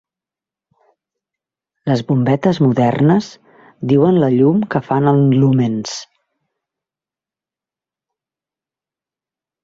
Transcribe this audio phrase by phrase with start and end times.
[1.89, 3.27] Les bombetes modernes
[3.91, 5.93] diuen la llum que fan en lúmens.